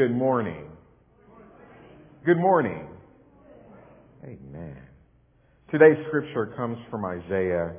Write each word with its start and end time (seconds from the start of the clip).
Good 0.00 0.16
morning. 0.16 0.64
Good 2.24 2.38
morning. 2.38 2.88
Amen. 4.24 4.78
Today's 5.70 5.98
scripture 6.08 6.54
comes 6.56 6.78
from 6.90 7.04
Isaiah 7.04 7.74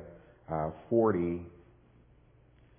uh, 0.48 0.70
40, 0.88 1.42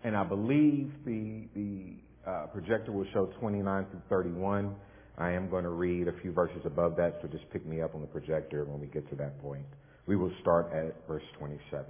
and 0.05 0.15
I 0.15 0.23
believe 0.23 0.93
the 1.03 1.49
the 1.55 1.95
uh, 2.25 2.45
projector 2.53 2.93
will 2.93 3.05
show 3.11 3.25
29 3.41 3.85
through 3.91 4.01
31. 4.07 4.77
I 5.17 5.31
am 5.31 5.49
going 5.49 5.65
to 5.65 5.71
read 5.71 6.07
a 6.07 6.13
few 6.21 6.31
verses 6.31 6.61
above 6.63 6.95
that, 6.95 7.19
so 7.21 7.27
just 7.27 7.43
pick 7.51 7.65
me 7.65 7.81
up 7.81 7.95
on 7.95 7.99
the 7.99 8.07
projector 8.07 8.63
when 8.63 8.79
we 8.79 8.87
get 8.87 9.09
to 9.09 9.15
that 9.17 9.41
point. 9.41 9.65
We 10.05 10.15
will 10.15 10.31
start 10.39 10.71
at 10.71 11.05
verse 11.05 11.23
27. 11.37 11.83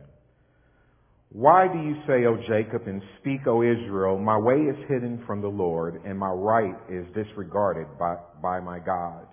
Why 1.34 1.68
do 1.68 1.80
you 1.80 1.96
say, 2.06 2.26
O 2.26 2.38
Jacob, 2.48 2.88
and 2.88 3.02
speak, 3.20 3.48
O 3.48 3.64
Israel, 3.64 4.20
my 4.20 4.38
way 4.38 4.54
is 4.54 4.78
hidden 4.88 5.24
from 5.26 5.42
the 5.42 5.48
Lord, 5.48 6.00
and 6.06 6.18
my 6.18 6.30
right 6.30 6.76
is 6.90 7.06
disregarded 7.16 7.88
by, 7.98 8.18
by 8.42 8.60
my 8.60 8.78
God? 8.78 9.26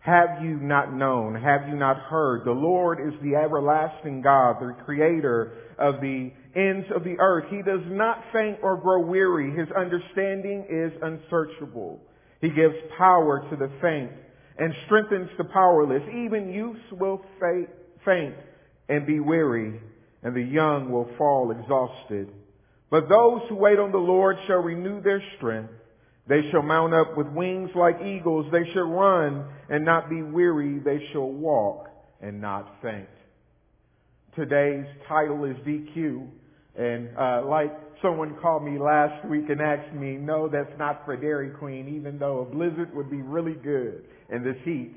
Have 0.00 0.42
you 0.42 0.60
not 0.60 0.94
known? 0.94 1.34
Have 1.34 1.66
you 1.68 1.76
not 1.76 1.96
heard? 1.96 2.44
The 2.44 2.52
Lord 2.52 2.98
is 3.00 3.18
the 3.22 3.36
everlasting 3.36 4.20
God, 4.22 4.56
the 4.60 4.76
creator 4.84 5.54
of 5.78 6.00
the 6.00 6.30
ends 6.54 6.86
of 6.94 7.04
the 7.04 7.16
earth. 7.18 7.46
He 7.50 7.62
does 7.62 7.84
not 7.86 8.22
faint 8.32 8.58
or 8.62 8.76
grow 8.76 9.04
weary. 9.04 9.50
His 9.56 9.68
understanding 9.76 10.66
is 10.70 10.92
unsearchable. 11.02 12.00
He 12.40 12.48
gives 12.48 12.74
power 12.96 13.48
to 13.50 13.56
the 13.56 13.70
faint 13.80 14.12
and 14.58 14.72
strengthens 14.86 15.30
the 15.38 15.44
powerless. 15.44 16.02
Even 16.10 16.52
youths 16.52 16.80
will 16.92 17.22
faint 18.04 18.34
and 18.88 19.06
be 19.06 19.20
weary, 19.20 19.80
and 20.22 20.34
the 20.34 20.42
young 20.42 20.90
will 20.90 21.08
fall 21.16 21.50
exhausted. 21.50 22.28
But 22.90 23.08
those 23.08 23.42
who 23.48 23.56
wait 23.56 23.78
on 23.78 23.92
the 23.92 23.98
Lord 23.98 24.36
shall 24.46 24.62
renew 24.62 25.02
their 25.02 25.22
strength. 25.36 25.72
They 26.28 26.40
shall 26.50 26.62
mount 26.62 26.94
up 26.94 27.16
with 27.16 27.26
wings 27.28 27.70
like 27.74 27.96
eagles. 28.02 28.46
They 28.52 28.70
shall 28.74 28.88
run 28.88 29.46
and 29.70 29.84
not 29.84 30.10
be 30.10 30.22
weary. 30.22 30.78
They 30.78 31.00
shall 31.12 31.30
walk 31.30 31.88
and 32.20 32.40
not 32.40 32.76
faint. 32.82 33.08
Today's 34.36 34.86
title 35.08 35.44
is 35.44 35.56
DQ. 35.66 36.28
And 36.76 37.08
uh, 37.18 37.42
like 37.46 37.72
someone 38.02 38.36
called 38.40 38.62
me 38.62 38.78
last 38.78 39.26
week 39.26 39.46
and 39.48 39.60
asked 39.60 39.94
me, 39.94 40.16
no, 40.16 40.48
that's 40.48 40.78
not 40.78 41.04
for 41.04 41.16
Dairy 41.16 41.50
Queen, 41.50 41.94
even 41.96 42.18
though 42.18 42.40
a 42.40 42.44
blizzard 42.44 42.94
would 42.94 43.10
be 43.10 43.22
really 43.22 43.54
good 43.54 44.04
in 44.30 44.44
this 44.44 44.56
heat. 44.64 44.94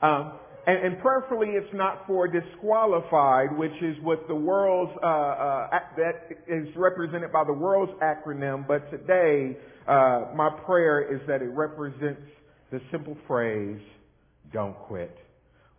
Um, 0.00 0.32
and, 0.68 0.84
and 0.84 1.00
prayerfully, 1.00 1.48
it's 1.52 1.72
not 1.72 2.06
for 2.06 2.28
disqualified, 2.28 3.56
which 3.56 3.72
is 3.80 3.96
what 4.02 4.28
the 4.28 4.34
world's 4.34 4.92
uh, 5.02 5.06
uh, 5.06 5.78
that 5.96 6.28
is 6.46 6.68
represented 6.76 7.32
by 7.32 7.42
the 7.44 7.54
world's 7.54 7.92
acronym. 8.02 8.68
But 8.68 8.90
today, 8.90 9.56
uh, 9.86 10.26
my 10.36 10.50
prayer 10.66 11.00
is 11.00 11.26
that 11.26 11.40
it 11.40 11.48
represents 11.54 12.20
the 12.70 12.82
simple 12.90 13.16
phrase, 13.26 13.80
"Don't 14.52 14.76
quit." 14.80 15.16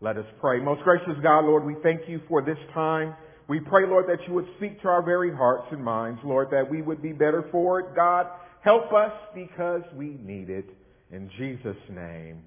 Let 0.01 0.17
us 0.17 0.25
pray. 0.41 0.59
Most 0.59 0.81
gracious 0.81 1.21
God, 1.21 1.45
Lord, 1.45 1.65
we 1.65 1.75
thank 1.83 2.09
you 2.09 2.21
for 2.27 2.41
this 2.41 2.57
time. 2.73 3.15
We 3.47 3.59
pray, 3.59 3.85
Lord, 3.85 4.07
that 4.07 4.27
you 4.27 4.33
would 4.33 4.47
speak 4.57 4.81
to 4.81 4.87
our 4.87 5.03
very 5.03 5.31
hearts 5.31 5.67
and 5.71 5.83
minds, 5.83 6.19
Lord, 6.23 6.49
that 6.49 6.67
we 6.67 6.81
would 6.81 7.01
be 7.01 7.11
better 7.11 7.47
for 7.51 7.79
it. 7.79 7.95
God, 7.95 8.25
help 8.61 8.91
us 8.91 9.11
because 9.35 9.83
we 9.95 10.17
need 10.23 10.49
it. 10.49 10.65
In 11.11 11.29
Jesus' 11.37 11.77
name, 11.89 12.41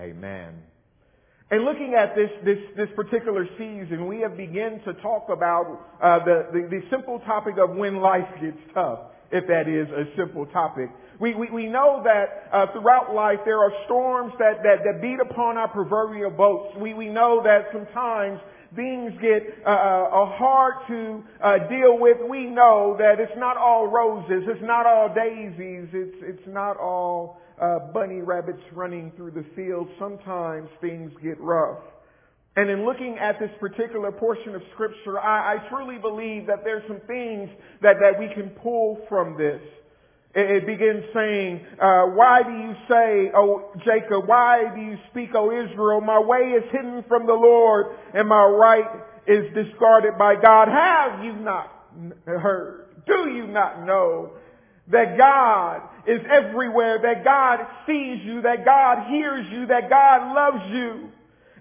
amen. 0.00 0.71
And 1.52 1.66
looking 1.66 1.92
at 1.92 2.16
this, 2.16 2.30
this, 2.46 2.56
this 2.78 2.88
particular 2.96 3.46
season, 3.58 4.06
we 4.06 4.20
have 4.20 4.38
begun 4.38 4.80
to 4.86 4.94
talk 5.02 5.28
about 5.28 5.84
uh, 6.02 6.24
the, 6.24 6.46
the, 6.50 6.60
the 6.70 6.80
simple 6.90 7.20
topic 7.26 7.56
of 7.60 7.76
when 7.76 8.00
life 8.00 8.24
gets 8.40 8.56
tough, 8.72 9.00
if 9.30 9.46
that 9.48 9.68
is 9.68 9.86
a 9.92 10.08
simple 10.16 10.46
topic. 10.46 10.88
We, 11.20 11.34
we, 11.34 11.50
we 11.50 11.66
know 11.66 12.00
that 12.04 12.48
uh, 12.50 12.72
throughout 12.72 13.14
life 13.14 13.40
there 13.44 13.58
are 13.58 13.70
storms 13.84 14.32
that, 14.38 14.62
that, 14.62 14.78
that 14.82 15.02
beat 15.02 15.20
upon 15.20 15.58
our 15.58 15.68
proverbial 15.68 16.30
boats. 16.30 16.74
We, 16.80 16.94
we 16.94 17.10
know 17.10 17.42
that 17.44 17.68
sometimes 17.70 18.40
things 18.74 19.12
get 19.20 19.42
uh, 19.66 19.70
uh, 19.70 20.26
hard 20.36 20.74
to 20.88 21.22
uh, 21.42 21.58
deal 21.68 21.98
with. 21.98 22.18
We 22.28 22.46
know 22.46 22.96
that 22.98 23.20
it's 23.20 23.36
not 23.36 23.56
all 23.56 23.86
roses, 23.86 24.44
it's 24.48 24.62
not 24.62 24.86
all 24.86 25.14
daisies, 25.14 25.88
it's, 25.92 26.16
it's 26.22 26.48
not 26.48 26.76
all 26.78 27.40
uh, 27.60 27.78
bunny 27.92 28.20
rabbits 28.20 28.62
running 28.72 29.12
through 29.16 29.32
the 29.32 29.44
field, 29.54 29.88
sometimes 29.98 30.68
things 30.80 31.12
get 31.22 31.38
rough. 31.40 31.82
And 32.56 32.68
in 32.68 32.84
looking 32.84 33.16
at 33.18 33.38
this 33.40 33.50
particular 33.60 34.12
portion 34.12 34.54
of 34.54 34.62
scripture, 34.74 35.18
I, 35.18 35.54
I 35.54 35.68
truly 35.70 35.98
believe 35.98 36.46
that 36.48 36.64
there's 36.64 36.82
some 36.86 37.00
things 37.06 37.48
that, 37.80 37.96
that 38.00 38.18
we 38.18 38.28
can 38.34 38.50
pull 38.62 38.98
from 39.08 39.38
this. 39.38 39.60
It, 40.34 40.66
begins 40.66 41.04
saying, 41.12 41.60
uh, 41.78 42.06
why 42.16 42.42
do 42.42 42.52
you 42.52 42.74
say, 42.88 43.30
O 43.36 43.70
Jacob, 43.84 44.26
why 44.26 44.64
do 44.74 44.80
you 44.80 44.96
speak, 45.10 45.34
O 45.34 45.50
Israel, 45.50 46.00
my 46.00 46.18
way 46.18 46.56
is 46.56 46.64
hidden 46.72 47.04
from 47.06 47.26
the 47.26 47.34
Lord 47.34 47.94
and 48.14 48.26
my 48.28 48.44
right 48.44 48.88
is 49.26 49.44
discarded 49.54 50.16
by 50.18 50.36
God. 50.40 50.68
Have 50.68 51.22
you 51.22 51.34
not 51.34 51.70
heard? 52.24 52.86
Do 53.06 53.30
you 53.30 53.46
not 53.46 53.84
know 53.84 54.32
that 54.90 55.16
God 55.18 55.82
is 56.06 56.20
everywhere, 56.30 56.98
that 57.02 57.24
God 57.24 57.58
sees 57.86 58.18
you, 58.24 58.42
that 58.42 58.64
God 58.64 59.08
hears 59.08 59.46
you, 59.52 59.66
that 59.66 59.88
God 59.88 60.34
loves 60.34 60.64
you. 60.72 61.08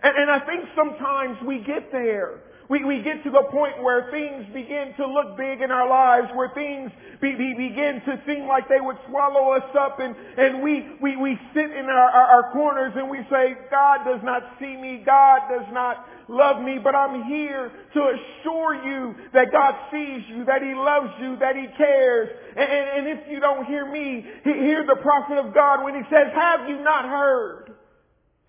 And, 0.04 0.18
and 0.18 0.32
I 0.32 0.40
think 0.46 0.66
sometimes 0.76 1.38
we 1.46 1.60
get 1.60 1.92
there. 1.92 2.42
We, 2.72 2.88
we 2.88 3.04
get 3.04 3.20
to 3.28 3.32
the 3.36 3.44
point 3.52 3.84
where 3.84 4.08
things 4.16 4.48
begin 4.56 4.96
to 4.96 5.04
look 5.04 5.36
big 5.36 5.60
in 5.60 5.76
our 5.76 5.92
lives, 5.92 6.32
where 6.32 6.56
things 6.56 6.88
be, 7.20 7.36
be, 7.36 7.52
begin 7.52 8.00
to 8.08 8.16
seem 8.24 8.48
like 8.48 8.72
they 8.72 8.80
would 8.80 8.96
swallow 9.12 9.52
us 9.52 9.68
up, 9.76 10.00
and, 10.00 10.16
and 10.16 10.64
we, 10.64 10.88
we, 11.04 11.20
we 11.20 11.36
sit 11.52 11.68
in 11.68 11.92
our, 11.92 12.10
our, 12.16 12.28
our 12.32 12.46
corners 12.56 12.94
and 12.96 13.12
we 13.12 13.28
say, 13.28 13.60
God 13.68 14.08
does 14.08 14.24
not 14.24 14.56
see 14.56 14.80
me, 14.80 15.04
God 15.06 15.52
does 15.52 15.68
not 15.76 16.08
love 16.32 16.64
me, 16.64 16.80
but 16.82 16.96
I'm 16.96 17.28
here 17.28 17.76
to 17.92 18.00
assure 18.00 18.80
you 18.88 19.16
that 19.34 19.52
God 19.52 19.76
sees 19.92 20.24
you, 20.32 20.46
that 20.46 20.64
He 20.64 20.72
loves 20.72 21.12
you, 21.20 21.36
that 21.44 21.60
He 21.60 21.68
cares. 21.76 22.30
And, 22.56 22.72
and, 22.72 22.86
and 22.88 23.20
if 23.20 23.28
you 23.28 23.42
don't 23.42 23.66
hear 23.66 23.84
me, 23.84 24.24
hear 24.48 24.88
the 24.88 24.96
prophet 25.04 25.44
of 25.44 25.54
God 25.54 25.84
when 25.84 25.96
he 25.96 26.08
says, 26.08 26.32
have 26.32 26.70
you 26.70 26.80
not 26.80 27.04
heard? 27.04 27.76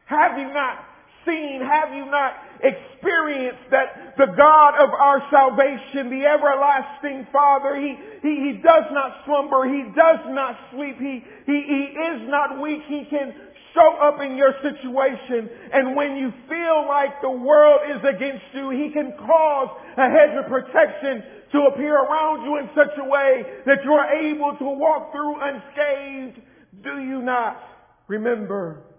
Have 0.06 0.38
you 0.38 0.46
not 0.54 0.78
seen? 1.26 1.60
Have 1.62 1.94
you 1.94 2.06
not 2.06 2.34
experienced 2.62 3.66
that 3.70 4.14
the 4.16 4.30
God 4.38 4.78
of 4.78 4.90
our 4.94 5.20
salvation, 5.30 6.10
the 6.10 6.24
everlasting 6.26 7.26
Father, 7.32 7.74
He, 7.76 7.98
He, 8.22 8.34
He 8.46 8.52
does 8.62 8.86
not 8.94 9.26
slumber, 9.26 9.66
He 9.66 9.82
does 9.94 10.22
not 10.30 10.56
sleep, 10.70 10.96
He, 10.98 11.24
He, 11.46 11.58
He 11.66 11.82
is 11.98 12.28
not 12.30 12.62
weak, 12.62 12.82
He 12.86 13.04
can 13.10 13.34
show 13.74 13.98
up 14.00 14.20
in 14.20 14.36
your 14.36 14.54
situation. 14.62 15.50
And 15.72 15.96
when 15.96 16.16
you 16.16 16.30
feel 16.48 16.86
like 16.86 17.20
the 17.20 17.30
world 17.30 17.80
is 17.90 18.02
against 18.06 18.44
you, 18.54 18.70
He 18.70 18.92
can 18.92 19.12
cause 19.18 19.68
a 19.98 20.08
hedge 20.08 20.38
of 20.38 20.46
protection 20.46 21.22
to 21.52 21.58
appear 21.72 21.94
around 21.94 22.44
you 22.44 22.58
in 22.58 22.70
such 22.74 22.96
a 22.96 23.04
way 23.04 23.42
that 23.66 23.78
you're 23.84 24.06
able 24.06 24.56
to 24.56 24.64
walk 24.64 25.12
through 25.12 25.36
unscathed. 25.40 26.40
Do 26.82 27.00
you 27.00 27.22
not 27.22 27.60
remember? 28.08 28.91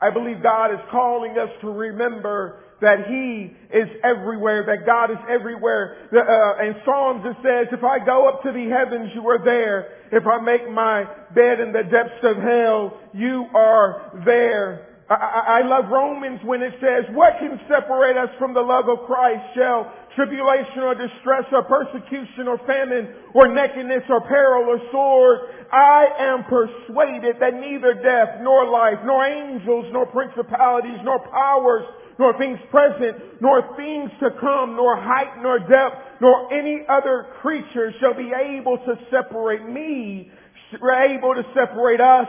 I 0.00 0.10
believe 0.10 0.42
God 0.42 0.72
is 0.72 0.80
calling 0.90 1.32
us 1.38 1.50
to 1.60 1.70
remember 1.70 2.60
that 2.80 3.06
He 3.08 3.54
is 3.76 3.88
everywhere, 4.02 4.64
that 4.66 4.84
God 4.84 5.10
is 5.10 5.18
everywhere. 5.30 5.96
Uh, 6.12 6.66
in 6.66 6.74
Psalms 6.84 7.24
it 7.24 7.36
says, 7.42 7.68
if 7.72 7.84
I 7.84 8.04
go 8.04 8.28
up 8.28 8.42
to 8.42 8.52
the 8.52 8.68
heavens, 8.68 9.10
you 9.14 9.26
are 9.28 9.42
there. 9.42 10.04
If 10.12 10.26
I 10.26 10.40
make 10.40 10.70
my 10.70 11.04
bed 11.34 11.60
in 11.60 11.72
the 11.72 11.82
depths 11.82 12.22
of 12.22 12.36
hell, 12.36 13.00
you 13.14 13.46
are 13.54 14.22
there. 14.24 14.93
I, 15.10 15.60
I, 15.60 15.66
love 15.66 15.90
Romans 15.92 16.40
when 16.44 16.62
it 16.62 16.72
says, 16.80 17.04
what 17.12 17.34
can 17.38 17.60
separate 17.68 18.16
us 18.16 18.30
from 18.38 18.54
the 18.54 18.60
love 18.60 18.88
of 18.88 19.04
Christ? 19.04 19.44
Shall 19.54 19.92
tribulation 20.16 20.80
or 20.80 20.94
distress 20.94 21.44
or 21.52 21.62
persecution 21.64 22.48
or 22.48 22.56
famine 22.66 23.12
or 23.34 23.52
nakedness 23.52 24.04
or 24.08 24.22
peril 24.22 24.64
or 24.64 24.80
sword? 24.90 25.40
I 25.70 26.06
am 26.18 26.44
persuaded 26.44 27.36
that 27.38 27.52
neither 27.52 27.92
death 27.94 28.40
nor 28.40 28.70
life 28.70 28.98
nor 29.04 29.26
angels 29.26 29.86
nor 29.92 30.06
principalities 30.06 30.98
nor 31.04 31.18
powers 31.28 31.84
nor 32.18 32.38
things 32.38 32.60
present, 32.70 33.42
nor 33.42 33.76
things 33.76 34.08
to 34.20 34.30
come, 34.40 34.76
nor 34.76 34.96
height, 34.96 35.42
nor 35.42 35.58
depth, 35.58 35.96
nor 36.20 36.52
any 36.54 36.82
other 36.88 37.26
creature 37.42 37.92
shall 38.00 38.14
be 38.14 38.30
able 38.30 38.78
to 38.78 38.96
separate 39.10 39.68
me, 39.68 40.30
able 40.72 41.34
to 41.34 41.42
separate 41.54 42.00
us 42.00 42.28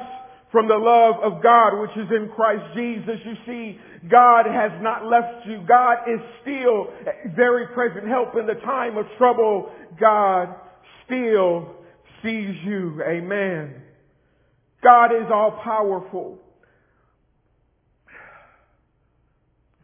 from 0.55 0.69
the 0.69 0.79
love 0.79 1.15
of 1.21 1.43
God 1.43 1.81
which 1.81 1.91
is 1.97 2.07
in 2.15 2.29
Christ 2.33 2.63
Jesus. 2.73 3.19
You 3.25 3.35
see, 3.45 3.77
God 4.09 4.45
has 4.45 4.71
not 4.81 5.03
left 5.03 5.45
you. 5.45 5.59
God 5.67 6.07
is 6.07 6.21
still 6.41 6.87
very 7.35 7.67
present 7.75 8.07
help 8.07 8.37
in 8.39 8.47
the 8.47 8.61
time 8.63 8.95
of 8.95 9.05
trouble. 9.17 9.69
God 9.99 10.55
still 11.05 11.75
sees 12.23 12.55
you. 12.63 13.03
Amen. 13.05 13.83
God 14.81 15.07
is 15.07 15.27
all 15.29 15.59
powerful. 15.61 16.39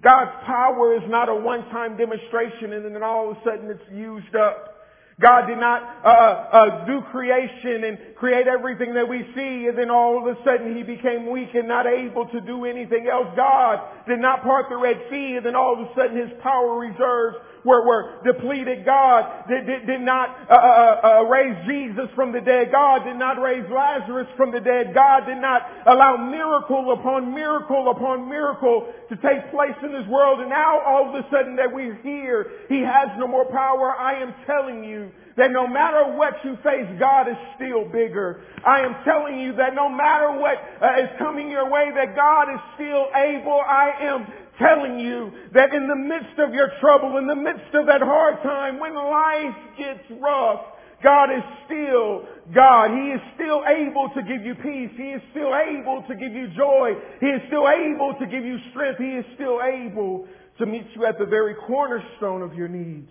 God's 0.01 0.31
power 0.45 0.95
is 0.95 1.03
not 1.07 1.27
a 1.27 1.35
one-time 1.35 1.97
demonstration 1.97 2.71
and 2.71 2.95
then 2.95 3.03
all 3.03 3.31
of 3.31 3.35
a 3.35 3.39
sudden 3.43 3.69
it's 3.69 3.91
used 3.91 4.33
up. 4.37 4.80
God 5.21 5.45
did 5.45 5.59
not 5.59 6.01
uh, 6.03 6.09
uh, 6.09 6.85
do 6.85 7.01
creation 7.11 7.85
and 7.85 8.15
create 8.15 8.47
everything 8.47 8.95
that 8.95 9.07
we 9.07 9.21
see, 9.35 9.67
and 9.69 9.77
then 9.77 9.91
all 9.91 10.17
of 10.17 10.25
a 10.25 10.35
sudden 10.43 10.75
He 10.75 10.81
became 10.81 11.29
weak 11.29 11.53
and 11.53 11.67
not 11.67 11.85
able 11.85 12.25
to 12.27 12.41
do 12.41 12.65
anything 12.65 13.07
else. 13.07 13.27
God 13.35 13.79
did 14.07 14.19
not 14.19 14.41
part 14.41 14.65
the 14.69 14.77
Red 14.77 14.97
Sea, 15.11 15.37
and 15.37 15.45
then 15.45 15.55
all 15.55 15.77
of 15.77 15.85
a 15.85 15.93
sudden 15.93 16.17
His 16.17 16.33
power 16.41 16.79
reserves 16.79 17.37
were, 17.63 17.85
were 17.85 18.21
depleted. 18.23 18.85
God 18.85 19.47
did, 19.47 19.65
did, 19.65 19.85
did 19.85 20.01
not 20.01 20.29
uh, 20.49 20.53
uh, 20.53 20.57
uh, 20.57 21.21
uh, 21.21 21.23
raise 21.29 21.57
Jesus 21.67 22.09
from 22.15 22.31
the 22.31 22.41
dead. 22.41 22.71
God 22.71 23.03
did 23.05 23.17
not 23.17 23.41
raise 23.41 23.65
Lazarus 23.69 24.27
from 24.37 24.51
the 24.51 24.59
dead. 24.59 24.93
God 24.93 25.25
did 25.25 25.37
not 25.37 25.61
allow 25.85 26.17
miracle 26.17 26.93
upon 26.93 27.33
miracle 27.33 27.91
upon 27.91 28.29
miracle 28.29 28.91
to 29.09 29.15
take 29.17 29.51
place 29.51 29.77
in 29.83 29.91
this 29.91 30.07
world. 30.07 30.39
And 30.39 30.49
now 30.49 30.79
all 30.85 31.09
of 31.09 31.15
a 31.15 31.27
sudden 31.29 31.55
that 31.57 31.71
we're 31.71 31.95
here, 32.01 32.67
He 32.69 32.81
has 32.81 33.09
no 33.17 33.27
more 33.27 33.45
power. 33.45 33.95
I 33.97 34.21
am 34.21 34.33
telling 34.45 34.83
you 34.83 35.11
that 35.37 35.51
no 35.51 35.67
matter 35.67 36.17
what 36.17 36.33
you 36.43 36.57
face, 36.63 36.87
God 36.99 37.29
is 37.29 37.37
still 37.55 37.85
bigger. 37.85 38.43
I 38.65 38.81
am 38.81 38.95
telling 39.05 39.39
you 39.39 39.55
that 39.55 39.73
no 39.73 39.87
matter 39.87 40.37
what 40.37 40.57
uh, 40.81 41.01
is 41.01 41.09
coming 41.17 41.49
your 41.49 41.69
way, 41.69 41.89
that 41.95 42.15
God 42.15 42.51
is 42.53 42.59
still 42.75 43.07
able. 43.15 43.61
I 43.61 43.91
am 44.01 44.27
telling 44.61 44.99
you 44.99 45.31
that 45.53 45.73
in 45.73 45.87
the 45.87 45.95
midst 45.95 46.37
of 46.37 46.53
your 46.53 46.69
trouble, 46.79 47.17
in 47.17 47.25
the 47.25 47.35
midst 47.35 47.73
of 47.73 47.87
that 47.87 48.01
hard 48.01 48.41
time, 48.43 48.79
when 48.79 48.93
life 48.93 49.57
gets 49.77 50.05
rough, 50.21 50.61
God 51.03 51.33
is 51.33 51.43
still 51.65 52.29
God. 52.53 52.91
He 52.93 53.09
is 53.09 53.21
still 53.33 53.63
able 53.65 54.09
to 54.13 54.21
give 54.21 54.45
you 54.45 54.53
peace. 54.55 54.93
He 54.95 55.17
is 55.17 55.21
still 55.31 55.49
able 55.49 56.05
to 56.07 56.15
give 56.15 56.31
you 56.31 56.47
joy. 56.55 56.93
He 57.19 57.25
is 57.25 57.41
still 57.47 57.65
able 57.67 58.13
to 58.19 58.25
give 58.25 58.45
you 58.45 58.57
strength. 58.69 58.99
He 58.99 59.17
is 59.17 59.25
still 59.33 59.59
able 59.61 60.27
to 60.59 60.65
meet 60.65 60.85
you 60.95 61.05
at 61.05 61.17
the 61.17 61.25
very 61.25 61.55
cornerstone 61.67 62.43
of 62.43 62.53
your 62.53 62.67
needs 62.67 63.09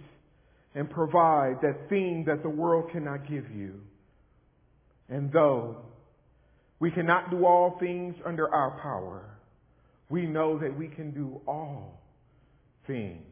and 0.74 0.88
provide 0.88 1.56
that 1.62 1.88
thing 1.88 2.24
that 2.26 2.42
the 2.42 2.48
world 2.48 2.92
cannot 2.92 3.28
give 3.28 3.50
you. 3.50 3.80
And 5.08 5.32
though 5.32 5.78
we 6.78 6.92
cannot 6.92 7.30
do 7.30 7.44
all 7.44 7.76
things 7.80 8.14
under 8.24 8.48
our 8.54 8.80
power, 8.80 9.39
we 10.10 10.26
know 10.26 10.58
that 10.58 10.76
we 10.76 10.88
can 10.88 11.12
do 11.12 11.40
all 11.46 12.02
things 12.86 13.24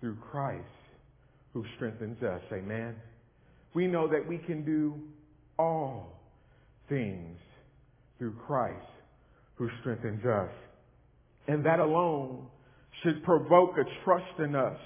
through 0.00 0.16
Christ 0.30 0.64
who 1.52 1.64
strengthens 1.76 2.22
us. 2.22 2.40
Amen. 2.52 2.94
We 3.74 3.86
know 3.86 4.08
that 4.08 4.26
we 4.26 4.38
can 4.38 4.64
do 4.64 4.94
all 5.58 6.20
things 6.88 7.38
through 8.18 8.34
Christ 8.46 8.86
who 9.56 9.68
strengthens 9.80 10.24
us. 10.24 10.50
And 11.48 11.64
that 11.66 11.80
alone 11.80 12.46
should 13.02 13.22
provoke 13.24 13.76
a 13.76 13.84
trust 14.04 14.38
in 14.38 14.54
us 14.54 14.78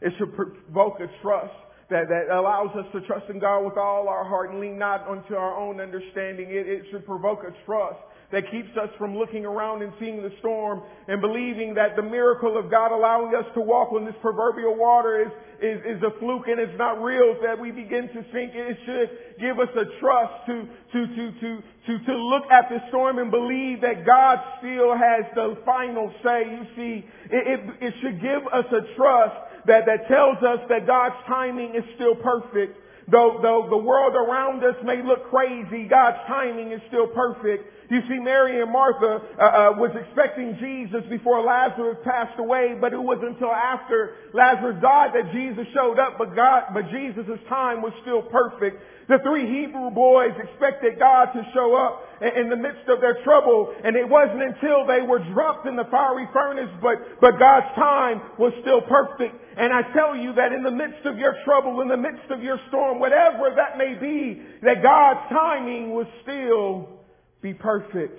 it 0.00 0.12
should 0.18 0.34
provoke 0.34 1.00
a 1.00 1.08
trust 1.22 1.54
that, 1.90 2.08
that 2.08 2.34
allows 2.34 2.70
us 2.76 2.86
to 2.92 3.00
trust 3.06 3.26
in 3.30 3.40
God 3.40 3.64
with 3.64 3.76
all 3.76 4.08
our 4.08 4.24
heart 4.24 4.50
and 4.50 4.60
lean 4.60 4.78
not 4.78 5.08
unto 5.08 5.34
our 5.34 5.56
own 5.56 5.80
understanding. 5.80 6.50
It, 6.50 6.68
it 6.68 6.82
should 6.90 7.04
provoke 7.06 7.40
a 7.42 7.52
trust 7.64 7.98
that 8.30 8.44
keeps 8.50 8.68
us 8.76 8.90
from 8.98 9.16
looking 9.16 9.46
around 9.46 9.82
and 9.82 9.92
seeing 9.98 10.22
the 10.22 10.30
storm 10.40 10.82
and 11.08 11.20
believing 11.20 11.72
that 11.74 11.96
the 11.96 12.02
miracle 12.02 12.58
of 12.58 12.70
God 12.70 12.92
allowing 12.92 13.34
us 13.34 13.46
to 13.54 13.60
walk 13.60 13.92
on 13.92 14.04
this 14.04 14.14
proverbial 14.20 14.76
water 14.76 15.24
is, 15.24 15.32
is, 15.64 15.96
is 15.96 16.02
a 16.04 16.12
fluke 16.20 16.44
and 16.46 16.60
it's 16.60 16.76
not 16.76 17.00
real, 17.00 17.40
that 17.40 17.58
we 17.58 17.70
begin 17.70 18.04
to 18.12 18.20
think 18.28 18.52
it 18.52 18.76
should 18.84 19.40
give 19.40 19.58
us 19.58 19.72
a 19.72 19.88
trust 19.98 20.44
to, 20.44 20.68
to, 20.92 21.00
to, 21.08 21.24
to, 21.40 21.50
to, 21.88 21.92
to 22.04 22.14
look 22.16 22.44
at 22.52 22.68
the 22.68 22.78
storm 22.88 23.18
and 23.18 23.30
believe 23.30 23.80
that 23.80 24.04
God 24.04 24.36
still 24.60 24.92
has 24.92 25.24
the 25.34 25.56
final 25.64 26.12
say. 26.22 26.44
You 26.52 26.64
see, 26.76 27.08
it, 27.32 27.44
it, 27.48 27.60
it 27.80 27.94
should 28.02 28.20
give 28.20 28.44
us 28.52 28.68
a 28.68 28.84
trust 28.92 29.36
that, 29.64 29.88
that 29.88 30.04
tells 30.04 30.36
us 30.44 30.60
that 30.68 30.86
God's 30.86 31.16
timing 31.26 31.72
is 31.74 31.84
still 31.96 32.14
perfect. 32.14 32.76
Though, 33.10 33.40
though 33.40 33.68
the 33.70 33.80
world 33.80 34.12
around 34.12 34.60
us 34.64 34.76
may 34.84 35.00
look 35.00 35.30
crazy, 35.30 35.88
God's 35.88 36.20
timing 36.28 36.72
is 36.72 36.80
still 36.88 37.06
perfect. 37.06 37.64
You 37.88 38.04
see, 38.04 38.20
Mary 38.20 38.60
and 38.60 38.70
Martha 38.70 39.16
uh, 39.16 39.40
uh, 39.40 39.80
was 39.80 39.96
expecting 39.96 40.60
Jesus 40.60 41.08
before 41.08 41.40
Lazarus 41.40 41.96
passed 42.04 42.36
away, 42.38 42.76
but 42.76 42.92
it 42.92 43.00
wasn't 43.00 43.40
until 43.40 43.48
after 43.48 44.28
Lazarus 44.36 44.76
died 44.84 45.16
that 45.16 45.32
Jesus 45.32 45.64
showed 45.72 45.96
up. 45.96 46.20
But 46.20 46.36
God, 46.36 46.76
but 46.76 46.84
Jesus' 46.92 47.40
time 47.48 47.80
was 47.80 47.96
still 48.04 48.20
perfect. 48.20 48.76
The 49.08 49.24
three 49.24 49.48
Hebrew 49.48 49.88
boys 49.88 50.36
expected 50.36 51.00
God 51.00 51.32
to 51.32 51.40
show 51.56 51.72
up 51.80 52.04
in 52.20 52.52
the 52.52 52.60
midst 52.60 52.84
of 52.92 53.00
their 53.00 53.24
trouble, 53.24 53.72
and 53.72 53.96
it 53.96 54.04
wasn't 54.04 54.44
until 54.44 54.84
they 54.84 55.00
were 55.00 55.24
dropped 55.32 55.64
in 55.64 55.72
the 55.72 55.88
fiery 55.88 56.28
furnace, 56.28 56.68
but, 56.84 57.00
but 57.24 57.40
God's 57.40 57.72
time 57.72 58.20
was 58.36 58.52
still 58.60 58.84
perfect. 58.84 59.32
And 59.56 59.72
I 59.72 59.80
tell 59.96 60.12
you 60.12 60.36
that 60.36 60.52
in 60.52 60.60
the 60.60 60.70
midst 60.70 61.08
of 61.08 61.16
your 61.16 61.40
trouble, 61.48 61.80
in 61.80 61.88
the 61.88 61.96
midst 61.96 62.28
of 62.28 62.44
your 62.44 62.60
storm, 62.68 63.00
whatever 63.00 63.48
that 63.56 63.80
may 63.80 63.96
be, 63.96 64.44
that 64.60 64.84
God's 64.84 65.24
timing 65.32 65.96
was 65.96 66.06
still 66.20 66.97
be 67.42 67.54
perfect. 67.54 68.18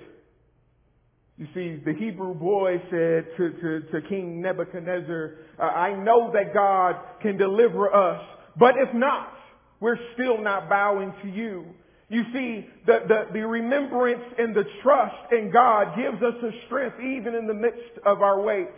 You 1.36 1.46
see, 1.54 1.80
the 1.84 1.94
Hebrew 1.98 2.34
boy 2.34 2.74
said 2.90 3.26
to, 3.38 3.50
to, 3.60 3.80
to 3.92 4.08
King 4.08 4.42
Nebuchadnezzar, 4.42 5.36
I 5.58 5.94
know 5.94 6.30
that 6.34 6.52
God 6.52 6.96
can 7.22 7.38
deliver 7.38 7.94
us, 7.94 8.22
but 8.58 8.74
if 8.76 8.94
not, 8.94 9.32
we're 9.80 9.96
still 10.14 10.42
not 10.42 10.68
bowing 10.68 11.14
to 11.22 11.28
you. 11.28 11.64
You 12.10 12.24
see, 12.32 12.66
the, 12.86 12.98
the, 13.08 13.32
the 13.32 13.46
remembrance 13.46 14.22
and 14.36 14.54
the 14.54 14.64
trust 14.82 15.32
in 15.32 15.50
God 15.52 15.96
gives 15.96 16.22
us 16.22 16.34
a 16.42 16.50
strength 16.66 16.96
even 16.98 17.34
in 17.34 17.46
the 17.46 17.54
midst 17.54 18.04
of 18.04 18.20
our 18.20 18.42
weight. 18.42 18.68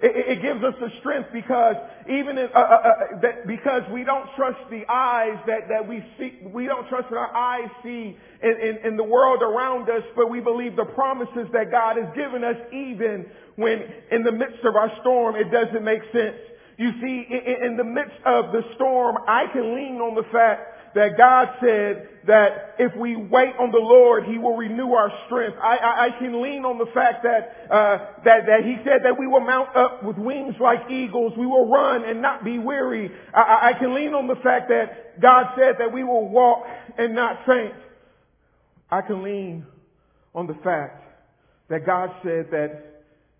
It, 0.00 0.38
it 0.38 0.42
gives 0.42 0.62
us 0.62 0.74
the 0.78 0.90
strength 1.00 1.30
because 1.32 1.76
even 2.04 2.36
in, 2.36 2.48
uh, 2.54 2.58
uh, 2.58 2.60
uh, 2.60 3.20
that 3.22 3.46
because 3.46 3.82
we 3.90 4.04
don't 4.04 4.28
trust 4.36 4.60
the 4.68 4.84
eyes 4.90 5.38
that, 5.46 5.68
that 5.68 5.88
we 5.88 6.04
see, 6.18 6.36
we 6.52 6.66
don't 6.66 6.86
trust 6.88 7.10
what 7.10 7.18
our 7.18 7.34
eyes 7.34 7.70
see 7.82 8.16
in, 8.42 8.54
in, 8.60 8.76
in 8.92 8.96
the 8.96 9.04
world 9.04 9.40
around 9.42 9.88
us, 9.88 10.02
but 10.14 10.28
we 10.28 10.40
believe 10.40 10.76
the 10.76 10.84
promises 10.84 11.48
that 11.52 11.70
God 11.70 11.96
has 11.96 12.12
given 12.14 12.44
us 12.44 12.56
even 12.72 13.24
when 13.56 13.80
in 14.10 14.22
the 14.22 14.32
midst 14.32 14.64
of 14.64 14.76
our 14.76 14.92
storm 15.00 15.34
it 15.34 15.50
doesn't 15.50 15.82
make 15.82 16.02
sense. 16.12 16.36
You 16.76 16.92
see, 17.00 17.24
in, 17.30 17.72
in 17.72 17.76
the 17.78 17.84
midst 17.84 18.20
of 18.26 18.52
the 18.52 18.60
storm, 18.74 19.16
I 19.26 19.46
can 19.50 19.74
lean 19.74 19.96
on 19.96 20.14
the 20.14 20.28
fact 20.30 20.75
that 20.96 21.16
God 21.18 21.48
said 21.60 22.08
that 22.26 22.74
if 22.78 22.96
we 22.96 23.16
wait 23.16 23.52
on 23.60 23.70
the 23.70 23.78
Lord, 23.78 24.24
He 24.24 24.38
will 24.38 24.56
renew 24.56 24.92
our 24.92 25.12
strength. 25.26 25.58
I, 25.62 25.76
I, 25.76 26.06
I 26.06 26.18
can 26.18 26.42
lean 26.42 26.64
on 26.64 26.78
the 26.78 26.86
fact 26.92 27.22
that, 27.22 27.68
uh, 27.70 27.98
that, 28.24 28.46
that 28.46 28.64
He 28.64 28.76
said 28.82 29.04
that 29.04 29.18
we 29.18 29.26
will 29.26 29.44
mount 29.44 29.76
up 29.76 30.02
with 30.02 30.16
wings 30.16 30.54
like 30.58 30.90
eagles. 30.90 31.34
We 31.36 31.46
will 31.46 31.70
run 31.70 32.02
and 32.04 32.22
not 32.22 32.44
be 32.44 32.58
weary. 32.58 33.10
I, 33.34 33.70
I 33.70 33.78
can 33.78 33.94
lean 33.94 34.14
on 34.14 34.26
the 34.26 34.36
fact 34.36 34.70
that 34.70 35.20
God 35.20 35.52
said 35.56 35.76
that 35.78 35.92
we 35.92 36.02
will 36.02 36.28
walk 36.28 36.64
and 36.96 37.14
not 37.14 37.44
faint. 37.46 37.74
I 38.90 39.02
can 39.02 39.22
lean 39.22 39.66
on 40.34 40.46
the 40.46 40.56
fact 40.64 41.04
that 41.68 41.84
God 41.84 42.10
said 42.24 42.50
that 42.52 42.95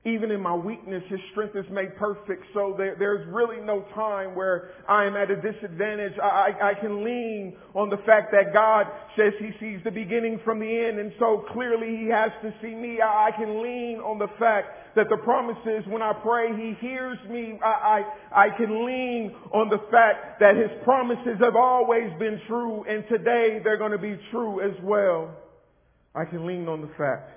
even 0.06 0.30
in 0.30 0.40
my 0.40 0.54
weakness, 0.54 1.02
His 1.08 1.18
strength 1.32 1.56
is 1.56 1.66
made 1.70 1.96
perfect. 1.96 2.44
So 2.54 2.75
there, 2.78 2.94
there's 2.96 3.26
really 3.26 3.60
no 3.60 3.84
time 3.92 4.36
where 4.36 4.70
I 4.88 5.04
am 5.04 5.16
at 5.16 5.32
a 5.32 5.36
disadvantage. 5.36 6.12
I, 6.22 6.54
I, 6.60 6.70
I 6.70 6.75
can 6.75 7.04
lean 7.04 7.56
on 7.75 7.90
the 7.90 7.96
fact 8.06 8.30
that 8.30 8.52
God 8.52 8.86
says 9.16 9.32
He 9.40 9.50
sees 9.58 9.80
the 9.82 9.90
beginning 9.90 10.40
from 10.44 10.60
the 10.60 10.66
end, 10.66 11.00
and 11.00 11.12
so 11.18 11.44
clearly 11.52 11.96
He 11.96 12.06
has 12.06 12.30
to 12.42 12.54
see 12.62 12.72
me. 12.72 13.00
I, 13.00 13.28
I 13.28 13.30
can 13.36 13.60
lean 13.62 13.98
on 13.98 14.20
the 14.20 14.28
fact 14.38 14.94
that 14.94 15.08
the 15.10 15.16
promises 15.16 15.82
when 15.88 16.02
I 16.02 16.12
pray, 16.12 16.54
He 16.56 16.75
hears 16.80 17.18
me. 17.28 17.58
I, 17.64 18.04
I, 18.32 18.46
I 18.46 18.56
can 18.56 18.86
lean 18.86 19.34
on 19.52 19.68
the 19.68 19.82
fact 19.90 20.38
that 20.38 20.54
His 20.54 20.70
promises 20.84 21.36
have 21.40 21.56
always 21.56 22.12
been 22.20 22.40
true, 22.46 22.84
and 22.88 23.02
today 23.08 23.60
they're 23.64 23.78
going 23.78 23.92
to 23.92 23.98
be 23.98 24.16
true 24.30 24.60
as 24.60 24.76
well. 24.84 25.34
I 26.14 26.25
can 26.25 26.46
lean 26.46 26.68
on 26.68 26.80
the 26.80 26.90
fact 26.96 27.36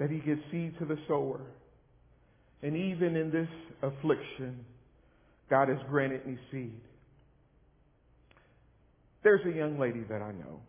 that 0.00 0.10
he 0.10 0.18
gives 0.18 0.40
seed 0.50 0.74
to 0.80 0.86
the 0.86 0.96
sower. 1.06 1.40
And 2.62 2.76
even 2.76 3.14
in 3.14 3.30
this 3.30 3.48
affliction, 3.82 4.64
God 5.48 5.68
has 5.68 5.78
granted 5.88 6.26
me 6.26 6.38
seed. 6.50 6.80
There's 9.22 9.44
a 9.46 9.56
young 9.56 9.78
lady 9.78 10.00
that 10.08 10.22
I 10.22 10.32
know, 10.32 10.60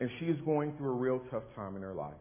and 0.00 0.08
she 0.18 0.26
is 0.26 0.38
going 0.46 0.74
through 0.78 0.90
a 0.90 0.96
real 0.96 1.20
tough 1.30 1.42
time 1.54 1.76
in 1.76 1.82
her 1.82 1.92
life. 1.92 2.14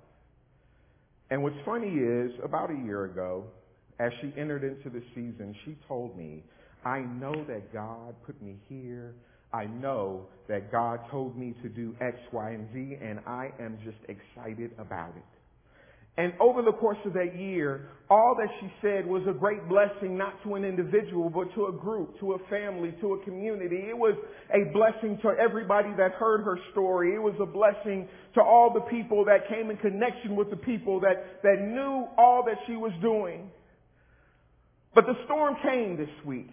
And 1.29 1.41
what's 1.41 1.55
funny 1.65 1.87
is, 1.87 2.31
about 2.43 2.69
a 2.69 2.75
year 2.85 3.05
ago, 3.05 3.45
as 3.99 4.11
she 4.21 4.33
entered 4.37 4.63
into 4.63 4.89
the 4.89 5.01
season, 5.15 5.55
she 5.63 5.77
told 5.87 6.17
me, 6.17 6.43
I 6.83 6.99
know 6.99 7.45
that 7.47 7.71
God 7.71 8.15
put 8.25 8.41
me 8.41 8.57
here. 8.67 9.13
I 9.53 9.65
know 9.65 10.25
that 10.49 10.71
God 10.71 10.99
told 11.09 11.37
me 11.37 11.55
to 11.63 11.69
do 11.69 11.95
X, 12.01 12.17
Y, 12.33 12.51
and 12.51 12.67
Z, 12.73 12.97
and 13.01 13.19
I 13.25 13.51
am 13.61 13.77
just 13.85 13.97
excited 14.09 14.71
about 14.77 15.13
it. 15.15 15.32
And 16.15 16.33
over 16.39 16.61
the 16.61 16.73
course 16.73 16.99
of 17.05 17.13
that 17.13 17.39
year, 17.39 17.89
all 18.09 18.35
that 18.37 18.49
she 18.59 18.71
said 18.81 19.07
was 19.07 19.23
a 19.27 19.33
great 19.33 19.67
blessing, 19.67 20.15
not 20.15 20.33
to 20.43 20.53
an 20.53 20.63
individual, 20.63 21.29
but 21.29 21.53
to 21.55 21.65
a 21.65 21.71
group, 21.71 22.19
to 22.19 22.33
a 22.33 22.37
family, 22.49 22.93
to 23.01 23.13
a 23.13 23.23
community. 23.23 23.85
It 23.89 23.97
was 23.97 24.13
a 24.53 24.71
blessing 24.71 25.17
to 25.23 25.29
everybody 25.29 25.89
that 25.97 26.11
heard 26.11 26.43
her 26.43 26.59
story. 26.71 27.15
It 27.15 27.21
was 27.21 27.33
a 27.41 27.47
blessing 27.47 28.07
to 28.35 28.41
all 28.41 28.71
the 28.71 28.81
people 28.81 29.25
that 29.25 29.49
came 29.49 29.71
in 29.71 29.77
connection 29.77 30.35
with 30.35 30.51
the 30.51 30.55
people 30.55 30.99
that, 30.99 31.41
that 31.41 31.61
knew 31.61 32.07
all 32.15 32.43
that 32.45 32.57
she 32.67 32.73
was 32.73 32.91
doing. 33.01 33.49
But 34.93 35.05
the 35.07 35.15
storm 35.25 35.55
came 35.63 35.97
this 35.97 36.13
week. 36.23 36.51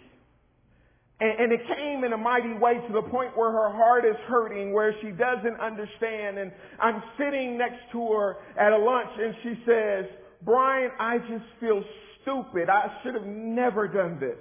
And, 1.20 1.52
it 1.52 1.60
came 1.76 2.02
in 2.04 2.14
a 2.14 2.16
mighty 2.16 2.54
way 2.54 2.74
to 2.86 2.92
the 2.94 3.02
point 3.02 3.36
where 3.36 3.52
her 3.52 3.70
heart 3.70 4.06
is 4.06 4.16
hurting, 4.26 4.72
where 4.72 4.94
she 5.02 5.10
doesn't 5.10 5.60
understand. 5.60 6.38
And 6.38 6.50
I'm 6.80 7.02
sitting 7.18 7.58
next 7.58 7.80
to 7.92 8.12
her 8.12 8.36
at 8.58 8.72
a 8.72 8.78
lunch 8.78 9.10
and 9.18 9.34
she 9.42 9.62
says, 9.66 10.06
Bryan, 10.42 10.90
I 10.98 11.18
just 11.18 11.44
feel 11.60 11.84
stupid. 12.22 12.70
I 12.70 12.86
should 13.02 13.14
have 13.14 13.26
never 13.26 13.86
done 13.86 14.18
this. 14.18 14.38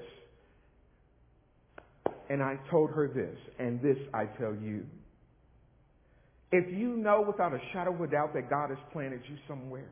And 2.30 2.42
I 2.42 2.58
told 2.72 2.92
her 2.92 3.08
this, 3.08 3.38
and 3.58 3.82
this 3.82 3.98
I 4.14 4.26
tell 4.40 4.56
you. 4.56 4.86
If 6.52 6.72
you 6.72 6.96
know 6.96 7.24
without 7.28 7.54
a 7.54 7.60
shadow 7.74 7.94
of 7.94 8.00
a 8.02 8.08
doubt 8.08 8.34
that 8.36 8.50
God 8.50 8.70
has 8.70 8.80
planted 8.94 9.22
you 9.30 9.36
somewhere, 9.48 9.90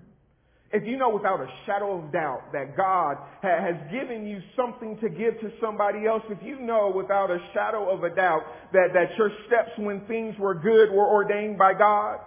if 0.73 0.83
you 0.85 0.97
know 0.97 1.09
without 1.09 1.39
a 1.39 1.47
shadow 1.65 1.99
of 1.99 2.11
doubt 2.11 2.51
that 2.51 2.75
God 2.75 3.17
ha- 3.41 3.61
has 3.61 3.75
given 3.91 4.27
you 4.27 4.39
something 4.55 4.97
to 4.99 5.07
give 5.07 5.39
to 5.39 5.49
somebody 5.61 6.05
else, 6.07 6.23
if 6.29 6.39
you 6.43 6.59
know 6.59 6.91
without 6.93 7.31
a 7.31 7.37
shadow 7.53 7.89
of 7.89 8.03
a 8.03 8.13
doubt 8.13 8.41
that, 8.73 8.89
that 8.93 9.15
your 9.17 9.31
steps 9.47 9.71
when 9.77 10.01
things 10.07 10.35
were 10.37 10.53
good 10.53 10.91
were 10.91 11.07
ordained 11.07 11.57
by 11.57 11.73
God, 11.73 12.19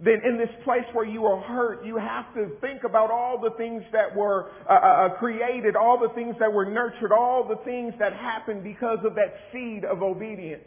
then 0.00 0.20
in 0.24 0.38
this 0.38 0.48
place 0.64 0.84
where 0.92 1.06
you 1.06 1.26
are 1.26 1.40
hurt, 1.42 1.84
you 1.84 1.96
have 1.96 2.32
to 2.34 2.56
think 2.60 2.84
about 2.84 3.10
all 3.10 3.40
the 3.40 3.50
things 3.56 3.82
that 3.92 4.14
were 4.16 4.50
uh, 4.68 4.72
uh, 4.72 5.06
uh 5.06 5.18
created, 5.18 5.76
all 5.76 5.98
the 6.00 6.12
things 6.14 6.34
that 6.40 6.52
were 6.52 6.68
nurtured, 6.68 7.12
all 7.12 7.46
the 7.46 7.62
things 7.64 7.92
that 7.98 8.12
happened 8.12 8.64
because 8.64 8.98
of 9.04 9.14
that 9.14 9.34
seed 9.52 9.84
of 9.84 10.02
obedience. 10.02 10.64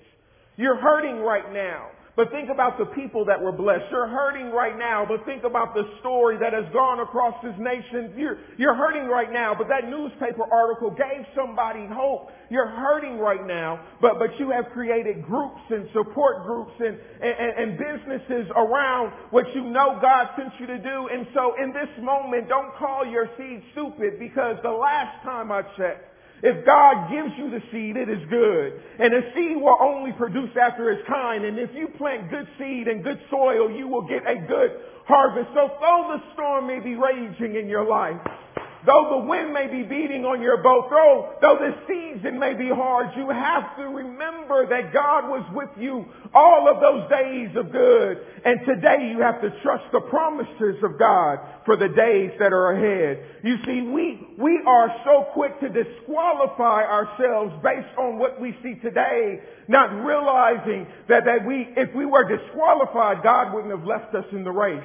You're 0.56 0.80
hurting 0.80 1.18
right 1.18 1.52
now. 1.52 1.90
But 2.18 2.32
think 2.32 2.50
about 2.50 2.80
the 2.82 2.90
people 2.98 3.26
that 3.30 3.38
were 3.40 3.52
blessed. 3.52 3.94
You're 3.94 4.10
hurting 4.10 4.50
right 4.50 4.76
now, 4.76 5.06
but 5.08 5.24
think 5.30 5.44
about 5.46 5.76
the 5.76 5.86
story 6.02 6.36
that 6.42 6.52
has 6.52 6.66
gone 6.74 7.00
across 7.00 7.38
this 7.46 7.54
nation. 7.62 8.18
You're, 8.18 8.42
you're 8.58 8.74
hurting 8.74 9.06
right 9.06 9.32
now, 9.32 9.54
but 9.54 9.70
that 9.70 9.86
newspaper 9.86 10.42
article 10.52 10.90
gave 10.90 11.30
somebody 11.38 11.86
hope. 11.86 12.34
You're 12.50 12.74
hurting 12.74 13.20
right 13.20 13.46
now, 13.46 13.86
but, 14.02 14.18
but 14.18 14.34
you 14.40 14.50
have 14.50 14.66
created 14.74 15.22
groups 15.22 15.62
and 15.70 15.86
support 15.94 16.42
groups 16.42 16.74
and, 16.82 16.98
and, 17.22 17.54
and 17.54 17.70
businesses 17.78 18.50
around 18.58 19.14
what 19.30 19.46
you 19.54 19.62
know 19.70 20.02
God 20.02 20.34
sent 20.36 20.58
you 20.60 20.66
to 20.66 20.80
do. 20.82 20.98
And 21.14 21.28
so 21.38 21.54
in 21.62 21.70
this 21.70 21.94
moment, 22.02 22.50
don't 22.50 22.74
call 22.82 23.06
your 23.06 23.30
seed 23.38 23.62
stupid 23.74 24.18
because 24.18 24.58
the 24.64 24.74
last 24.74 25.22
time 25.22 25.52
I 25.52 25.62
checked, 25.78 26.17
if 26.44 26.65
God 26.65 27.10
gives 27.10 27.34
you 27.38 27.50
the 27.50 27.62
seed, 27.72 27.98
it 27.98 28.10
is 28.10 28.22
good. 28.29 28.82
And 29.00 29.10
the 29.10 29.22
seed 29.34 29.58
will 29.58 29.77
only 29.82 30.12
produce 30.13 30.51
after 30.53 30.91
its 30.91 31.01
kind. 31.08 31.46
And 31.46 31.58
if 31.58 31.72
you 31.74 31.88
plant 31.98 32.29
good 32.29 32.48
seed 32.60 32.88
and 32.88 33.03
good 33.03 33.20
soil, 33.29 33.72
you 33.72 33.88
will 33.88 34.06
get 34.06 34.22
a 34.22 34.36
good 34.36 34.72
harvest. 35.08 35.50
So 35.56 35.70
though 35.79 36.17
the 36.17 36.34
storm 36.34 36.67
may 36.67 36.79
be 36.79 36.96
raging 36.96 37.56
in 37.56 37.67
your 37.67 37.88
life, 37.88 38.22
Though 38.88 39.20
the 39.20 39.27
wind 39.27 39.51
may 39.51 39.67
be 39.67 39.84
beating 39.84 40.24
on 40.24 40.39
your 40.41 40.63
boat, 40.63 40.88
though, 40.88 41.36
though 41.44 41.60
the 41.60 41.75
season 41.91 42.39
may 42.39 42.56
be 42.56 42.72
hard, 42.72 43.12
you 43.20 43.27
have 43.27 43.75
to 43.75 43.84
remember 43.84 44.63
that 44.63 44.96
God 44.96 45.27
was 45.27 45.44
with 45.51 45.75
you 45.75 46.08
all 46.34 46.72
of 46.72 46.79
those 46.79 47.03
days 47.12 47.51
of 47.60 47.67
good. 47.75 48.15
And 48.48 48.63
today 48.63 49.12
you 49.12 49.20
have 49.20 49.44
to 49.44 49.51
trust 49.60 49.91
the 49.91 50.00
promises 50.08 50.79
of 50.88 50.96
God 50.96 51.44
for 51.67 51.75
the 51.75 51.91
days 51.91 52.32
that 52.39 52.56
are 52.56 52.79
ahead. 52.79 53.44
You 53.44 53.60
see, 53.67 53.84
we, 53.91 54.24
we 54.39 54.63
are 54.63 54.88
so 55.03 55.36
quick 55.36 55.60
to 55.60 55.67
disqualify 55.67 56.88
ourselves 56.88 57.60
based 57.60 57.91
on 58.00 58.17
what 58.17 58.39
we 58.39 58.56
see 58.63 58.79
today, 58.79 59.44
not 59.67 59.91
realizing 60.00 60.88
that, 61.12 61.27
that 61.27 61.44
we, 61.44 61.75
if 61.75 61.94
we 61.94 62.06
were 62.06 62.24
disqualified, 62.24 63.20
God 63.22 63.51
wouldn't 63.51 63.75
have 63.75 63.84
left 63.84 64.15
us 64.15 64.32
in 64.32 64.46
the 64.46 64.56
race. 64.56 64.79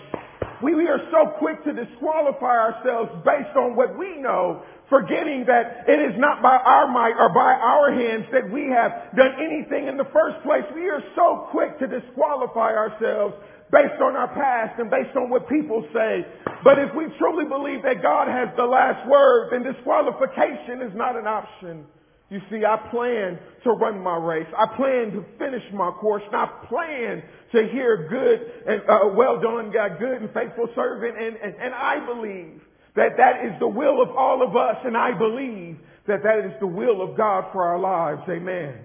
We, 0.62 0.74
we 0.74 0.86
are 0.86 1.02
so 1.10 1.34
quick 1.42 1.64
to 1.64 1.72
disqualify 1.74 2.54
ourselves 2.54 3.10
based 3.26 3.56
on 3.58 3.74
what 3.74 3.98
we 3.98 4.22
know, 4.22 4.62
forgetting 4.88 5.44
that 5.50 5.90
it 5.90 5.98
is 5.98 6.14
not 6.18 6.40
by 6.40 6.54
our 6.54 6.86
might 6.86 7.18
or 7.18 7.34
by 7.34 7.58
our 7.58 7.90
hands 7.90 8.26
that 8.30 8.46
we 8.46 8.70
have 8.70 9.10
done 9.16 9.34
anything 9.42 9.88
in 9.88 9.96
the 9.96 10.06
first 10.14 10.38
place. 10.46 10.62
We 10.74 10.88
are 10.88 11.02
so 11.16 11.48
quick 11.50 11.78
to 11.80 11.86
disqualify 11.90 12.78
ourselves 12.78 13.34
based 13.72 13.98
on 13.98 14.14
our 14.14 14.28
past 14.28 14.78
and 14.78 14.88
based 14.88 15.16
on 15.16 15.30
what 15.30 15.48
people 15.48 15.82
say. 15.92 16.22
But 16.62 16.78
if 16.78 16.94
we 16.94 17.10
truly 17.18 17.48
believe 17.48 17.82
that 17.82 18.02
God 18.02 18.28
has 18.28 18.54
the 18.56 18.68
last 18.68 19.08
word, 19.08 19.50
then 19.50 19.64
disqualification 19.66 20.82
is 20.86 20.94
not 20.94 21.16
an 21.16 21.26
option. 21.26 21.86
You 22.32 22.40
see, 22.50 22.64
I 22.64 22.78
plan 22.90 23.38
to 23.62 23.70
run 23.72 24.02
my 24.02 24.16
race. 24.16 24.46
I 24.56 24.74
plan 24.74 25.12
to 25.12 25.22
finish 25.38 25.62
my 25.74 25.90
course. 25.90 26.22
And 26.26 26.34
I 26.34 26.46
plan 26.66 27.22
to 27.52 27.68
hear 27.70 28.08
good 28.08 28.40
and 28.66 28.80
uh, 28.88 29.14
well 29.14 29.38
done, 29.38 29.70
God, 29.70 29.98
good 30.00 30.22
and 30.22 30.32
faithful 30.32 30.66
servant. 30.74 31.14
And, 31.18 31.36
and, 31.36 31.54
and 31.60 31.74
I 31.74 32.06
believe 32.06 32.62
that 32.96 33.18
that 33.18 33.44
is 33.44 33.52
the 33.60 33.68
will 33.68 34.00
of 34.00 34.16
all 34.16 34.42
of 34.42 34.56
us. 34.56 34.76
And 34.82 34.96
I 34.96 35.10
believe 35.12 35.76
that 36.08 36.22
that 36.22 36.46
is 36.46 36.52
the 36.58 36.66
will 36.66 37.02
of 37.02 37.18
God 37.18 37.52
for 37.52 37.64
our 37.64 37.78
lives. 37.78 38.22
Amen. 38.30 38.78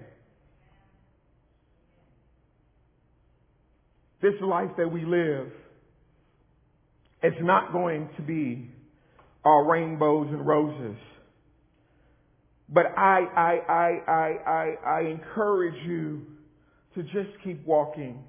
This 4.20 4.34
life 4.42 4.72
that 4.76 4.92
we 4.92 5.06
live, 5.06 5.50
it's 7.22 7.40
not 7.40 7.72
going 7.72 8.10
to 8.16 8.22
be 8.22 8.70
all 9.42 9.64
rainbows 9.64 10.26
and 10.32 10.46
roses. 10.46 10.98
But 12.68 12.86
I, 12.96 13.20
I, 13.36 13.72
I, 13.72 14.12
I, 14.12 14.50
I, 14.50 14.90
I 14.90 15.00
encourage 15.08 15.86
you 15.86 16.22
to 16.94 17.02
just 17.02 17.30
keep 17.42 17.66
walking. 17.66 18.22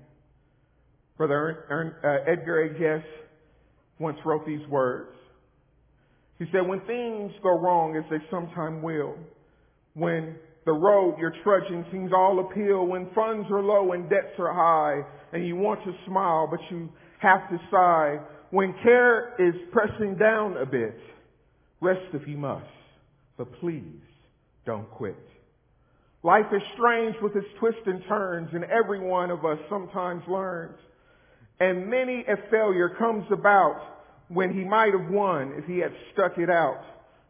Brother 1.17 1.65
Ern, 1.69 1.93
uh, 2.03 2.31
Edgar 2.31 2.63
A. 2.63 2.79
Guest 2.79 3.10
once 4.00 4.17
wrote 4.25 4.46
these 4.46 4.65
words. 4.69 5.12
He 6.38 6.46
said, 6.53 6.65
when 6.65 6.79
things 6.81 7.34
go 7.43 7.60
wrong, 7.60 7.98
as 7.98 8.10
they 8.10 8.24
sometimes 8.31 8.81
will, 8.81 9.15
when 9.93 10.36
the 10.65 10.72
road 10.72 11.15
you're 11.19 11.34
trudging 11.43 11.86
seems 11.91 12.12
all 12.13 12.39
uphill, 12.39 12.86
when 12.86 13.10
funds 13.13 13.48
are 13.51 13.62
low 13.62 13.91
and 13.91 14.10
debts 14.10 14.39
are 14.39 14.53
high, 14.53 15.01
and 15.34 15.46
you 15.46 15.58
want 15.58 15.84
to 15.84 15.91
smile, 16.08 16.48
but 16.50 16.60
you 16.72 16.88
have 17.19 17.50
to 17.50 17.58
sigh, 17.69 18.19
when 18.51 18.74
care 18.81 19.36
is 19.38 19.53
pressing 19.74 20.15
down 20.15 20.55
a 20.55 20.65
bit, 20.65 20.96
rest 21.81 22.00
if 22.13 22.25
you 22.25 22.38
must, 22.38 22.65
but 23.38 23.51
please 23.60 23.84
don't 24.70 24.92
quit. 24.92 25.18
Life 26.22 26.46
is 26.54 26.62
strange 26.76 27.16
with 27.24 27.36
its 27.36 27.48
twists 27.60 27.82
and 27.88 28.04
turns, 28.08 28.50
and 28.54 28.64
every 28.66 29.00
one 29.00 29.32
of 29.32 29.44
us 29.44 29.58
sometimes 29.68 30.22
learns. 30.28 30.78
And 31.60 31.90
many 31.90 32.24
a 32.28 32.38
failure 32.52 32.90
comes 33.00 33.26
about 33.32 33.82
when 34.28 34.54
he 34.54 34.64
might 34.64 34.94
have 34.94 35.10
won 35.10 35.54
if 35.58 35.66
he 35.66 35.80
had 35.80 35.92
stuck 36.14 36.38
it 36.38 36.52
out. 36.52 36.84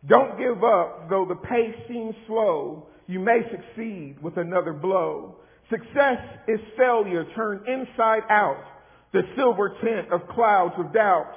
Don't 0.06 0.38
give 0.38 0.66
up, 0.66 1.10
though 1.10 1.26
the 1.26 1.36
pace 1.36 1.76
seems 1.88 2.14
slow. 2.28 2.90
You 3.08 3.20
may 3.22 3.40
succeed 3.50 4.22
with 4.22 4.36
another 4.36 4.74
blow. 4.74 5.38
Success 5.70 6.20
is 6.50 6.60
failure 6.78 7.26
turned 7.36 7.66
inside 7.70 8.24
out, 8.30 8.66
the 9.14 9.22
silver 9.38 9.78
tint 9.82 10.12
of 10.12 10.28
clouds 10.28 10.74
of 10.78 10.92
doubt. 10.94 11.32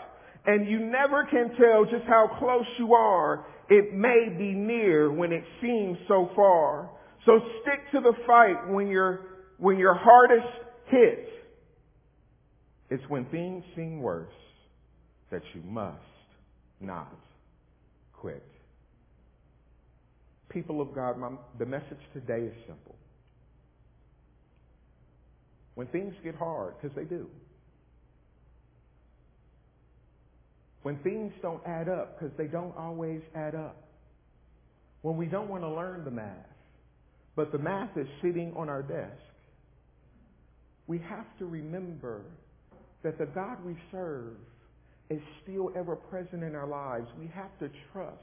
And 0.45 0.69
you 0.69 0.81
never 0.81 1.25
can 1.31 1.51
tell 1.57 1.85
just 1.85 2.05
how 2.09 2.29
close 2.39 2.67
you 2.79 2.95
are 2.95 3.47
it 3.69 3.95
may 3.95 4.29
be 4.37 4.53
near 4.53 5.11
when 5.11 5.33
it 5.33 5.45
seems 5.61 5.97
so 6.07 6.29
far. 6.37 6.91
So 7.25 7.39
stick 7.63 7.81
to 7.93 8.01
the 8.01 8.13
fight 8.27 8.69
when 8.69 8.89
you're, 8.89 9.21
when 9.59 9.79
your 9.79 9.95
hardest 9.95 10.53
hit. 10.89 11.29
It's 12.91 13.03
when 13.09 13.25
things 13.27 13.65
seem 13.75 14.01
worse 14.01 14.29
that 15.31 15.43
you 15.55 15.63
must 15.63 15.97
not 16.81 17.15
quit. 18.13 18.45
People 20.51 20.83
of 20.83 20.95
God, 20.95 21.17
my, 21.17 21.31
the 21.59 21.65
message 21.65 21.97
today 22.13 22.45
is 22.45 22.55
simple. 22.67 22.95
When 25.75 25.87
things 25.87 26.13
get 26.23 26.35
hard, 26.35 26.75
because 26.77 26.95
they 26.95 27.05
do, 27.05 27.27
When 30.83 30.97
things 30.99 31.33
don't 31.43 31.63
add 31.67 31.89
up, 31.89 32.19
because 32.19 32.37
they 32.37 32.47
don't 32.47 32.77
always 32.77 33.21
add 33.35 33.55
up. 33.55 33.77
When 35.03 35.17
we 35.17 35.27
don't 35.27 35.49
want 35.49 35.63
to 35.63 35.69
learn 35.69 36.05
the 36.05 36.11
math, 36.11 36.35
but 37.35 37.53
the 37.53 37.59
math 37.59 37.97
is 37.97 38.07
sitting 38.21 38.53
on 38.57 38.69
our 38.69 38.83
desk, 38.83 39.23
we 40.87 40.99
have 40.99 41.27
to 41.39 41.47
remember 41.47 42.23
that 43.03 43.19
the 43.19 43.27
God 43.27 43.65
we 43.65 43.77
serve 43.91 44.35
is 45.11 45.21
still 45.43 45.71
ever 45.77 45.97
present 45.97 46.43
in 46.43 46.55
our 46.55 46.67
lives. 46.67 47.07
We 47.19 47.31
have 47.35 47.57
to 47.61 47.69
trust 47.93 48.19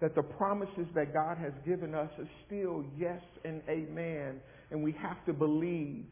that 0.00 0.14
the 0.14 0.22
promises 0.22 0.86
that 0.94 1.12
God 1.12 1.38
has 1.38 1.52
given 1.66 1.94
us 1.94 2.10
are 2.18 2.28
still 2.46 2.84
yes 2.96 3.20
and 3.44 3.60
amen. 3.68 4.40
And 4.70 4.82
we 4.82 4.92
have 4.92 5.24
to 5.26 5.32
believe 5.32 6.04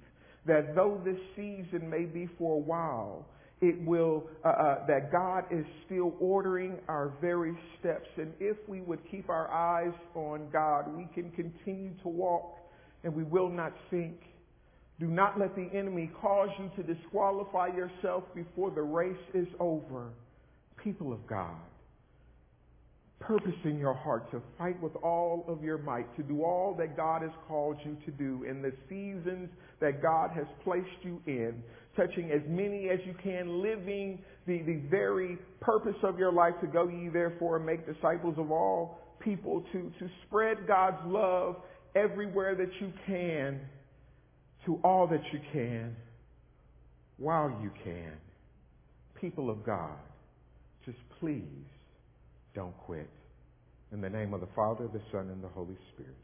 that 0.46 0.74
though 0.74 1.00
this 1.04 1.18
season 1.34 1.88
may 1.88 2.04
be 2.04 2.28
for 2.38 2.54
a 2.54 2.60
while, 2.60 3.26
it 3.60 3.80
will, 3.86 4.24
uh, 4.44 4.48
uh, 4.48 4.86
that 4.86 5.10
God 5.10 5.44
is 5.50 5.64
still 5.86 6.14
ordering 6.20 6.78
our 6.88 7.14
very 7.20 7.56
steps. 7.78 8.08
And 8.18 8.32
if 8.38 8.56
we 8.68 8.82
would 8.82 9.00
keep 9.10 9.30
our 9.30 9.50
eyes 9.50 9.94
on 10.14 10.48
God, 10.52 10.94
we 10.94 11.08
can 11.14 11.30
continue 11.30 11.92
to 12.02 12.08
walk 12.08 12.58
and 13.02 13.14
we 13.14 13.22
will 13.22 13.48
not 13.48 13.72
sink. 13.90 14.20
Do 14.98 15.06
not 15.06 15.38
let 15.38 15.54
the 15.54 15.68
enemy 15.72 16.10
cause 16.20 16.48
you 16.58 16.70
to 16.76 16.94
disqualify 16.94 17.68
yourself 17.68 18.24
before 18.34 18.70
the 18.70 18.82
race 18.82 19.14
is 19.34 19.46
over. 19.60 20.08
People 20.82 21.12
of 21.12 21.26
God, 21.26 21.56
purpose 23.20 23.54
in 23.64 23.78
your 23.78 23.94
heart 23.94 24.30
to 24.30 24.42
fight 24.58 24.80
with 24.82 24.94
all 24.96 25.44
of 25.48 25.62
your 25.62 25.78
might, 25.78 26.14
to 26.16 26.22
do 26.22 26.42
all 26.42 26.74
that 26.78 26.96
God 26.96 27.22
has 27.22 27.30
called 27.48 27.76
you 27.84 27.96
to 28.04 28.10
do 28.12 28.44
in 28.44 28.60
the 28.60 28.72
seasons 28.88 29.48
that 29.80 30.02
God 30.02 30.30
has 30.34 30.46
placed 30.64 30.86
you 31.02 31.20
in, 31.26 31.62
touching 31.96 32.30
as 32.30 32.42
many 32.46 32.90
as 32.90 32.98
you 33.06 33.14
can, 33.22 33.62
living 33.62 34.18
the, 34.46 34.62
the 34.62 34.82
very 34.90 35.38
purpose 35.60 35.96
of 36.02 36.18
your 36.18 36.32
life 36.32 36.54
to 36.60 36.66
go 36.66 36.88
ye 36.88 37.08
therefore 37.08 37.56
and 37.56 37.66
make 37.66 37.86
disciples 37.86 38.34
of 38.38 38.50
all 38.50 39.00
people, 39.20 39.64
to, 39.72 39.90
to 39.98 40.08
spread 40.26 40.66
God's 40.68 41.00
love 41.06 41.56
everywhere 41.94 42.54
that 42.54 42.70
you 42.80 42.92
can, 43.06 43.60
to 44.66 44.78
all 44.84 45.06
that 45.06 45.22
you 45.32 45.40
can, 45.52 45.96
while 47.16 47.58
you 47.62 47.70
can. 47.82 48.12
People 49.18 49.48
of 49.48 49.64
God, 49.64 49.96
just 50.84 50.98
please 51.18 51.42
don't 52.56 52.76
quit. 52.78 53.08
In 53.92 54.00
the 54.00 54.10
name 54.10 54.34
of 54.34 54.40
the 54.40 54.48
Father, 54.56 54.88
the 54.88 55.00
Son, 55.12 55.28
and 55.30 55.44
the 55.44 55.48
Holy 55.48 55.76
Spirit. 55.92 56.16